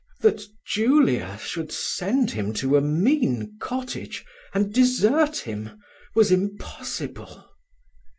[0.21, 5.77] That Julia should send him to a mean cottage, and desert him,
[6.15, 7.47] was impossible.